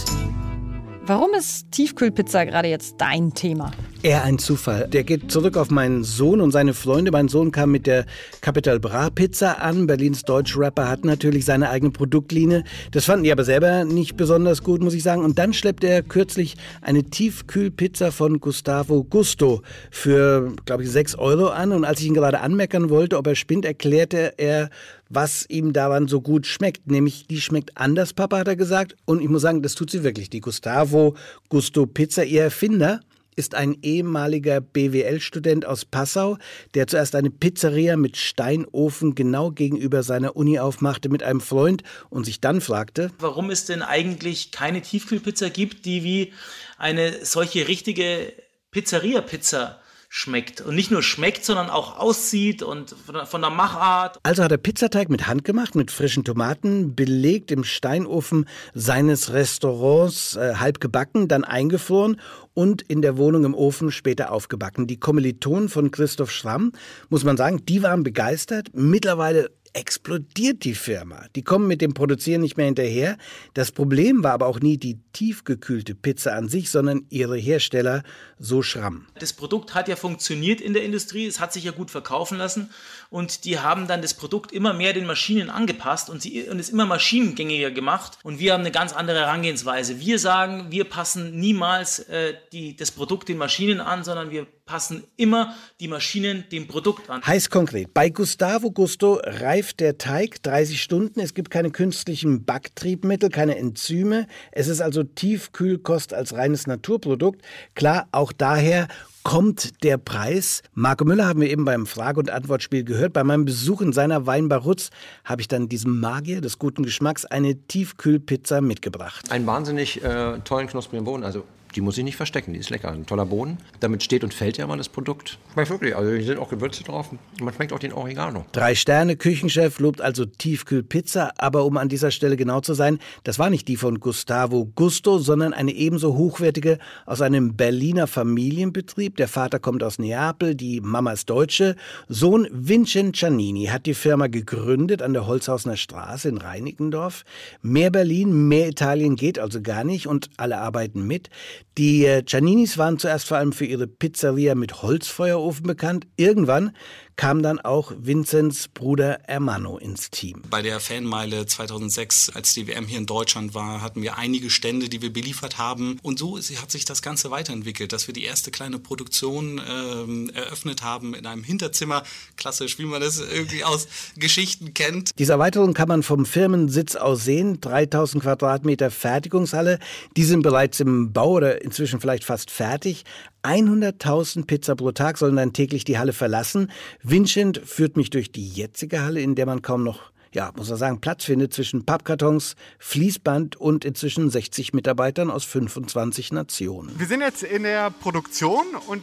[1.07, 3.71] Warum ist Tiefkühlpizza gerade jetzt dein Thema?
[4.03, 4.89] Eher ein Zufall.
[4.89, 7.11] Der geht zurück auf meinen Sohn und seine Freunde.
[7.11, 8.07] Mein Sohn kam mit der
[8.41, 9.87] Capital Bra Pizza an.
[9.87, 12.63] Berlins Deutschrapper hat natürlich seine eigene Produktlinie.
[12.91, 15.25] Das fanden die aber selber nicht besonders gut, muss ich sagen.
[15.25, 21.49] Und dann schleppte er kürzlich eine Tiefkühlpizza von Gustavo Gusto für, glaube ich, 6 Euro
[21.49, 21.73] an.
[21.73, 24.71] Und als ich ihn gerade anmeckern wollte, ob er spinnt, erklärte er,
[25.09, 26.91] was ihm daran so gut schmeckt.
[26.91, 28.97] Nämlich, die schmeckt anders, Papa, hat er gesagt.
[29.05, 30.31] Und ich muss sagen, das tut sie wirklich.
[30.31, 31.17] Die Gustavo
[31.49, 33.01] Gusto Pizza, ihr Erfinder,
[33.39, 36.39] ist ein ehemaliger BWL-Student aus Passau,
[36.75, 42.25] der zuerst eine Pizzeria mit Steinofen genau gegenüber seiner Uni aufmachte mit einem Freund und
[42.25, 46.33] sich dann fragte, warum es denn eigentlich keine Tiefkühlpizza gibt, die wie
[46.79, 48.33] eine solche richtige
[48.73, 50.63] Pizzeria-Pizza schmeckt.
[50.63, 52.95] Und nicht nur schmeckt, sondern auch aussieht und
[53.27, 54.19] von der Machart.
[54.23, 60.37] Also hat er Pizzateig mit Hand gemacht, mit frischen Tomaten, belegt im Steinofen seines Restaurants,
[60.37, 62.19] äh, halb gebacken, dann eingefroren
[62.55, 64.87] und in der Wohnung im Ofen später aufgebacken.
[64.87, 66.73] Die Kommilitonen von Christoph Schramm,
[67.09, 68.69] muss man sagen, die waren begeistert.
[68.73, 71.27] Mittlerweile explodiert die Firma.
[71.37, 73.17] Die kommen mit dem Produzieren nicht mehr hinterher.
[73.55, 78.03] Das Problem war aber auch nie die tiefgekühlte Pizza an sich, sondern ihre Hersteller,
[78.39, 79.07] so Schramm.
[79.19, 82.71] Das Produkt hat ja funktioniert in der Industrie, es hat sich ja gut verkaufen lassen
[83.11, 86.69] und die haben dann das Produkt immer mehr den Maschinen angepasst und, sie, und es
[86.69, 90.01] immer maschinengängiger gemacht und wir haben eine ganz andere Herangehensweise.
[90.01, 95.03] Wir sagen, wir passen niemals äh, die, das Produkt den Maschinen an, sondern wir passen
[95.17, 97.23] immer die Maschinen dem Produkt an.
[97.27, 103.31] Heißt konkret, bei Gustavo Gusto reift der Teig 30 Stunden, es gibt keine künstlichen Backtriebmittel,
[103.31, 107.43] keine Enzyme, es ist also Tiefkühlkost als reines Naturprodukt.
[107.75, 108.89] Klar, auch daher
[109.23, 110.63] kommt der Preis?
[110.75, 113.15] Marco Müller haben wir eben beim Frage- und Antwortspiel gehört.
[113.15, 114.91] Bei meinem Besuch in seiner Weinbar Rutz
[115.25, 119.31] habe ich dann diesem Magier des guten Geschmacks eine Tiefkühlpizza mitgebracht.
[119.31, 121.25] Einen wahnsinnig äh, tollen, knusprigen Boden.
[121.25, 122.91] Also die muss ich nicht verstecken, die ist lecker.
[122.91, 123.59] Ein toller Boden.
[123.81, 125.39] Damit steht und fällt ja mal das Produkt.
[125.53, 125.95] Schmeckt wirklich.
[125.95, 127.11] Also hier sind auch Gewürze drauf.
[127.41, 128.47] Man schmeckt auch den Oregano.
[128.53, 133.39] Drei Sterne Küchenchef lobt also Tiefkühlpizza, aber um an dieser Stelle genau zu sein, das
[133.39, 139.17] war nicht die von Gustavo Gusto, sondern eine ebenso hochwertige aus einem Berliner Familienbetrieb.
[139.17, 141.77] Der Vater kommt aus Neapel, die Mama ist Deutsche.
[142.09, 147.25] Sohn Vincent Giannini hat die Firma gegründet an der Holzhausener Straße in Reinickendorf.
[147.63, 151.31] Mehr Berlin, mehr Italien geht also gar nicht und alle arbeiten mit.
[151.77, 156.07] Die äh, Gianninis waren zuerst vor allem für ihre Pizzeria mit Holzfeuerofen bekannt.
[156.17, 156.73] Irgendwann
[157.19, 160.41] kam dann auch Vinzenz Bruder Ermanno ins Team.
[160.49, 164.89] Bei der Fanmeile 2006, als die WM hier in Deutschland war, hatten wir einige Stände,
[164.89, 165.99] die wir beliefert haben.
[166.03, 170.83] Und so hat sich das Ganze weiterentwickelt, dass wir die erste kleine Produktion ähm, eröffnet
[170.83, 172.05] haben in einem Hinterzimmer.
[172.37, 175.11] Klassisch, wie man das irgendwie aus Geschichten kennt.
[175.19, 177.61] Diese Erweiterung kann man vom Firmensitz aus sehen.
[177.61, 179.81] 3000 Quadratmeter Fertigungshalle.
[180.17, 183.05] Die sind bereits im Bau oder inzwischen vielleicht fast fertig.
[183.49, 186.71] 100.000 Pizza pro Tag sollen dann täglich die Halle verlassen.
[187.03, 190.77] Vincent führt mich durch die jetzige Halle, in der man kaum noch ja, muss man
[190.77, 196.99] sagen, Platz findet zwischen Pappkartons, Fließband und inzwischen 60 Mitarbeitern aus 25 Nationen.
[196.99, 199.03] Wir sind jetzt in der Produktion und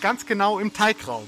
[0.00, 1.24] ganz genau im Teigraum.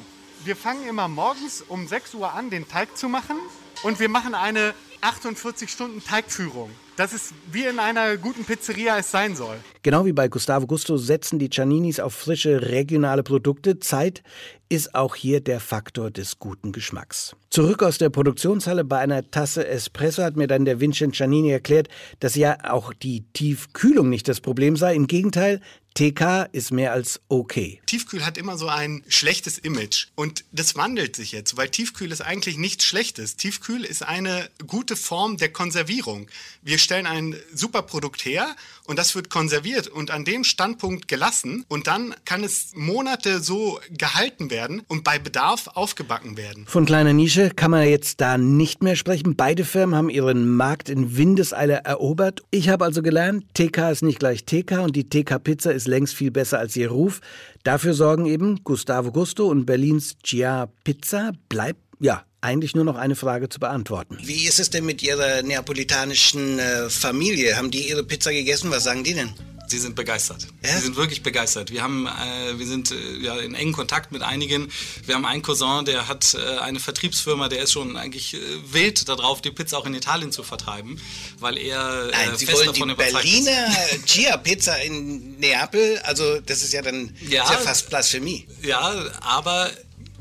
[0.46, 3.36] Wir fangen immer morgens um 6 Uhr an, den Teig zu machen
[3.82, 4.72] und wir machen eine
[5.04, 6.70] 48 Stunden Teigführung.
[6.96, 9.56] Das ist wie in einer guten Pizzeria es sein soll.
[9.82, 13.80] Genau wie bei Gustavo Gusto setzen die Gianninis auf frische regionale Produkte.
[13.80, 14.22] Zeit
[14.68, 17.36] ist auch hier der Faktor des guten Geschmacks.
[17.50, 21.88] Zurück aus der Produktionshalle bei einer Tasse Espresso hat mir dann der Vincent Giannini erklärt,
[22.20, 24.94] dass ja auch die Tiefkühlung nicht das Problem sei.
[24.94, 25.60] Im Gegenteil,
[25.94, 27.80] TK ist mehr als okay.
[27.86, 32.20] Tiefkühl hat immer so ein schlechtes Image und das wandelt sich jetzt, weil Tiefkühl ist
[32.20, 33.36] eigentlich nichts Schlechtes.
[33.36, 36.28] Tiefkühl ist eine gute Form der Konservierung.
[36.62, 38.46] Wir stellen ein super Produkt her
[38.86, 43.80] und das wird konserviert und an dem Standpunkt gelassen und dann kann es Monate so
[43.90, 46.66] gehalten werden und bei Bedarf aufgebacken werden.
[46.66, 49.36] Von kleiner Nische kann man jetzt da nicht mehr sprechen.
[49.36, 52.42] Beide Firmen haben ihren Markt in Windeseile erobert.
[52.50, 56.14] Ich habe also gelernt, TK ist nicht gleich TK und die TK Pizza ist längst
[56.14, 57.20] viel besser als ihr Ruf.
[57.62, 61.32] Dafür sorgen eben Gustavo Gusto und Berlins Gia Pizza.
[61.48, 64.18] Bleibt, ja, eigentlich nur noch eine Frage zu beantworten.
[64.22, 67.56] Wie ist es denn mit Ihrer neapolitanischen äh, Familie?
[67.56, 68.70] Haben die Ihre Pizza gegessen?
[68.70, 69.32] Was sagen die denn?
[69.66, 70.46] Sie sind begeistert.
[70.62, 70.76] Ja?
[70.76, 71.70] Sie sind wirklich begeistert.
[71.70, 74.70] Wir haben, äh, wir sind äh, ja in engen Kontakt mit einigen.
[75.06, 78.38] Wir haben einen Cousin, der hat äh, eine Vertriebsfirma, der ist schon eigentlich äh,
[78.72, 81.00] wild darauf, die Pizza auch in Italien zu vertreiben,
[81.40, 83.68] weil er äh, Nein, Sie wollen die Berliner
[84.04, 88.46] Gia Pizza in Neapel, also das ist ja dann ja, ist ja fast Blasphemie.
[88.62, 89.70] Ja, aber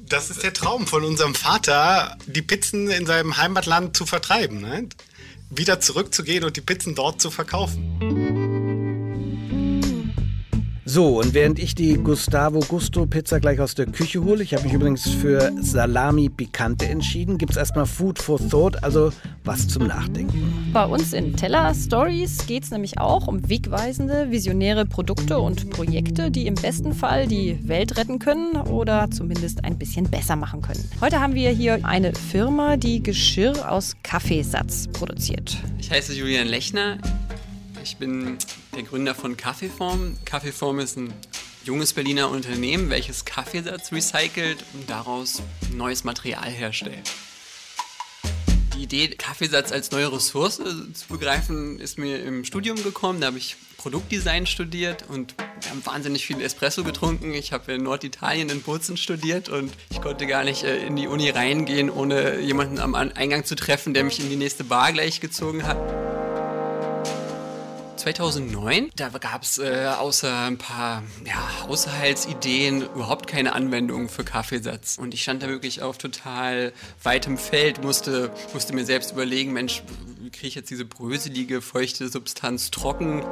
[0.08, 4.62] das ist der Traum von unserem Vater, die Pizzen in seinem Heimatland zu vertreiben.
[4.62, 4.90] Ne?
[5.50, 8.43] Wieder zurückzugehen und die Pizzen dort zu verkaufen.
[10.94, 14.66] So, und während ich die Gustavo Gusto Pizza gleich aus der Küche hole, ich habe
[14.66, 19.12] mich übrigens für Salami Picante entschieden, gibt es erstmal Food for Thought, also
[19.44, 20.70] was zum Nachdenken.
[20.72, 26.30] Bei uns in Teller Stories geht es nämlich auch um wegweisende, visionäre Produkte und Projekte,
[26.30, 30.88] die im besten Fall die Welt retten können oder zumindest ein bisschen besser machen können.
[31.02, 35.58] Heute haben wir hier eine Firma, die Geschirr aus Kaffeesatz produziert.
[35.80, 37.00] Ich heiße Julian Lechner.
[37.84, 38.38] Ich bin
[38.76, 40.18] der Gründer von Kaffeeform.
[40.26, 41.14] Kaffeeform ist ein
[41.64, 47.12] junges Berliner Unternehmen, welches Kaffeesatz recycelt und daraus neues Material herstellt.
[48.76, 53.22] Die Idee, Kaffeesatz als neue Ressource zu begreifen, ist mir im Studium gekommen.
[53.22, 57.34] Da habe ich Produktdesign studiert und wir haben wahnsinnig viel Espresso getrunken.
[57.34, 61.08] Ich habe in Norditalien in Bozen studiert und ich konnte gar nicht äh, in die
[61.08, 65.22] Uni reingehen, ohne jemanden am Eingang zu treffen, der mich in die nächste Bar gleich
[65.22, 66.13] gezogen hat.
[68.04, 68.92] 2009.
[68.98, 74.98] Da gab es äh, außer ein paar ja, Haushaltsideen überhaupt keine Anwendung für Kaffeesatz.
[74.98, 79.84] Und ich stand da wirklich auf total weitem Feld, musste, musste mir selbst überlegen, Mensch,
[80.20, 83.24] wie kriege ich jetzt diese bröselige, feuchte Substanz trocken?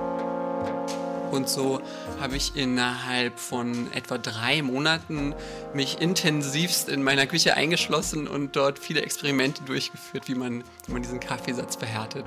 [1.31, 1.81] Und so
[2.19, 5.33] habe ich innerhalb von etwa drei Monaten
[5.73, 11.01] mich intensivst in meiner Küche eingeschlossen und dort viele Experimente durchgeführt, wie man, wie man
[11.01, 12.25] diesen Kaffeesatz verhärtet.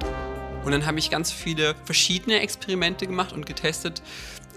[0.65, 4.03] Und dann habe ich ganz viele verschiedene Experimente gemacht und getestet.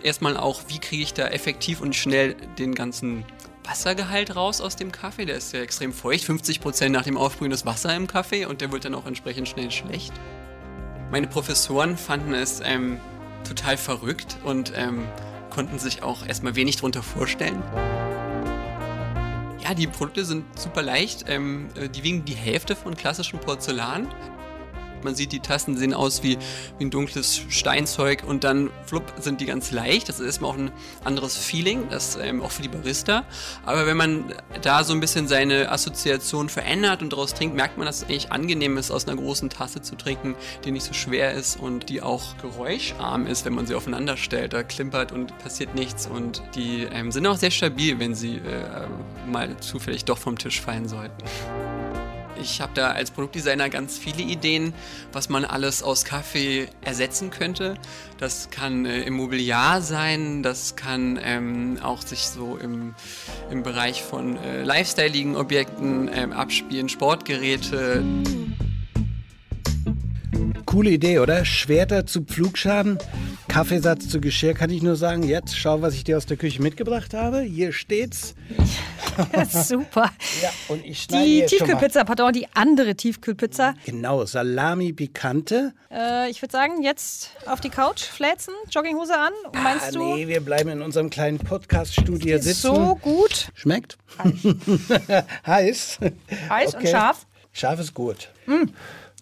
[0.03, 3.25] Erstmal auch, wie kriege ich da effektiv und schnell den ganzen
[3.65, 5.25] Wassergehalt raus aus dem Kaffee.
[5.25, 8.71] Der ist ja extrem feucht, 50% nach dem Aufbrühen des Wasser im Kaffee und der
[8.71, 10.13] wird dann auch entsprechend schnell schlecht.
[11.11, 12.99] Meine Professoren fanden es ähm,
[13.47, 15.05] total verrückt und ähm,
[15.49, 17.61] konnten sich auch erstmal wenig darunter vorstellen.
[19.63, 21.25] Ja, die Produkte sind super leicht.
[21.27, 24.07] Ähm, äh, die wiegen die Hälfte von klassischem Porzellan.
[25.03, 26.37] Man sieht, die Tasten sehen aus wie,
[26.77, 30.09] wie ein dunkles Steinzeug und dann flupp sind die ganz leicht.
[30.09, 30.71] Das ist erstmal auch ein
[31.03, 33.25] anderes Feeling, das ähm, auch für die Barista.
[33.65, 37.85] Aber wenn man da so ein bisschen seine Assoziation verändert und daraus trinkt, merkt man,
[37.85, 41.33] dass es eigentlich angenehm ist, aus einer großen Tasse zu trinken, die nicht so schwer
[41.33, 44.53] ist und die auch geräuscharm ist, wenn man sie aufeinander stellt.
[44.53, 48.87] Da klimpert und passiert nichts und die ähm, sind auch sehr stabil, wenn sie äh,
[49.29, 51.23] mal zufällig doch vom Tisch fallen sollten.
[52.41, 54.73] Ich habe da als Produktdesigner ganz viele Ideen,
[55.11, 57.75] was man alles aus Kaffee ersetzen könnte.
[58.17, 62.95] Das kann äh, Immobiliar sein, das kann ähm, auch sich so im,
[63.51, 68.03] im Bereich von äh, lifestyleigen Objekten ähm, abspielen, Sportgeräte.
[70.67, 71.45] Coole Idee, oder?
[71.45, 72.97] Schwerter zu Pflugschaden,
[73.47, 75.23] Kaffeesatz zu Geschirr, kann ich nur sagen.
[75.23, 77.39] Jetzt schau, was ich dir aus der Küche mitgebracht habe.
[77.39, 78.35] Hier steht's.
[79.49, 80.11] Super.
[80.41, 83.73] Ja, und ich die Tiefkühlpizza, pardon, die andere Tiefkühlpizza.
[83.85, 85.73] Genau, Salami Picante.
[85.89, 89.31] Äh, ich würde sagen, jetzt auf die Couch fläzen, Jogginghose an.
[89.53, 90.15] Ah, Meinst ah, du?
[90.15, 92.75] Nee, wir bleiben in unserem kleinen Podcast-Studio sitzen.
[92.75, 93.47] So gut.
[93.55, 93.97] Schmeckt?
[95.47, 95.99] Heiß.
[96.49, 96.77] Heiß okay.
[96.77, 97.25] und scharf.
[97.53, 98.29] Scharf ist gut.
[98.45, 98.65] Mm,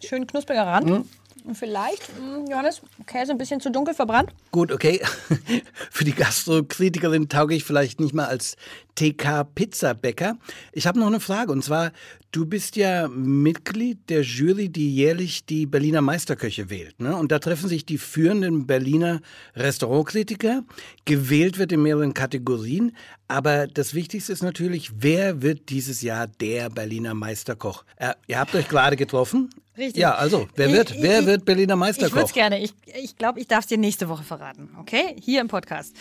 [0.03, 0.89] schön knuspriger Rand.
[0.89, 1.05] Mm.
[1.53, 4.31] Vielleicht, mm, Johannes, Käse ein bisschen zu dunkel verbrannt.
[4.51, 5.01] Gut, okay.
[5.91, 8.55] Für die Gastrokritikerin tauge ich vielleicht nicht mal als
[8.95, 10.37] TK-Pizzabäcker.
[10.71, 11.91] Ich habe noch eine Frage und zwar,
[12.31, 16.99] du bist ja Mitglied der Jury, die jährlich die Berliner Meisterköche wählt.
[16.99, 17.15] Ne?
[17.15, 19.21] Und da treffen sich die führenden Berliner
[19.55, 20.63] Restaurantkritiker.
[21.05, 22.95] Gewählt wird in mehreren Kategorien.
[23.27, 27.83] Aber das Wichtigste ist natürlich, wer wird dieses Jahr der Berliner Meisterkoch?
[27.97, 29.49] Äh, ihr habt euch gerade getroffen.
[29.77, 29.97] Richtig.
[30.01, 32.07] Ja, also, wer wird, Ich- wer ich- wird Berliner Meisterkoch?
[32.07, 32.63] Ich würde es gerne.
[32.63, 34.69] Ich glaube, ich, glaub, ich darf es dir nächste Woche verraten.
[34.79, 35.15] Okay?
[35.21, 35.93] Hier im Podcast.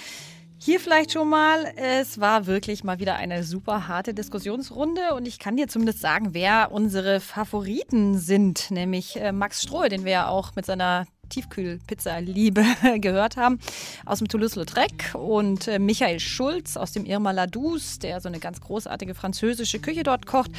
[0.64, 5.38] Hier vielleicht schon mal, es war wirklich mal wieder eine super harte Diskussionsrunde und ich
[5.38, 10.28] kann dir zumindest sagen, wer unsere Favoriten sind, nämlich äh, Max Strohe, den wir ja
[10.28, 12.64] auch mit seiner Tiefkühlpizza-Liebe
[12.98, 13.58] gehört haben,
[14.06, 18.62] aus dem Toulouse-Lautrec und äh, Michael Schulz aus dem Irma Ladous, der so eine ganz
[18.62, 20.50] großartige französische Küche dort kocht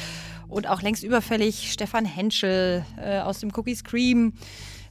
[0.46, 4.34] und auch längst überfällig Stefan Henschel äh, aus dem Cookies Cream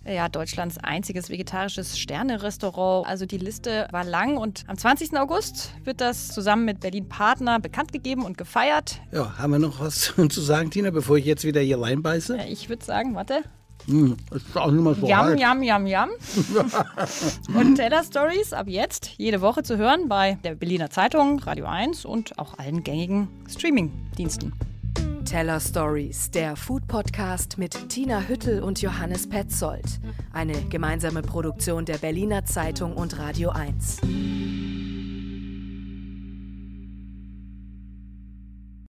[0.07, 3.07] ja, Deutschlands einziges vegetarisches Sterne-Restaurant.
[3.07, 5.17] Also die Liste war lang und am 20.
[5.17, 8.99] August wird das zusammen mit Berlin Partner bekannt gegeben und gefeiert.
[9.11, 12.37] Ja, haben wir noch was zu sagen, Tina, bevor ich jetzt wieder hier reinbeiße?
[12.37, 13.41] Äh, Ich würde sagen, warte.
[13.87, 15.39] Hm, ist auch nicht mal so Yum, heiß.
[15.39, 16.09] yum, yum, yum.
[17.55, 22.03] und Teller Stories ab jetzt jede Woche zu hören bei der Berliner Zeitung, Radio 1
[22.05, 24.53] und auch allen gängigen Streaming-Diensten.
[25.25, 29.99] Teller Stories, der Food Podcast mit Tina Hüttel und Johannes Petzold.
[30.31, 34.01] Eine gemeinsame Produktion der Berliner Zeitung und Radio 1.